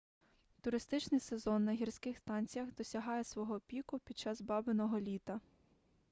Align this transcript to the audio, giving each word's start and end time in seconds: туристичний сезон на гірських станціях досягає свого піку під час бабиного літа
туристичний 0.61 1.19
сезон 1.21 1.65
на 1.65 1.71
гірських 1.73 2.17
станціях 2.17 2.73
досягає 2.77 3.23
свого 3.23 3.59
піку 3.59 3.99
під 3.99 4.17
час 4.17 4.41
бабиного 4.41 4.99
літа 4.99 5.39